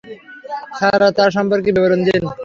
Sir, 0.77 1.01
তার 1.17 1.29
সম্পর্কে 1.37 1.69
বিবরণ 1.75 1.99
দিন। 2.07 2.23